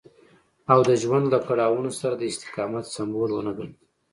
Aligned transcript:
او 0.71 0.79
د 0.89 0.91
ژوندانه 1.01 1.31
له 1.33 1.39
کړاوونو 1.47 1.91
سره 1.99 2.13
د 2.17 2.23
استقامت 2.31 2.85
سمبول 2.95 3.29
ونه 3.33 3.51
ګڼي. 3.57 3.75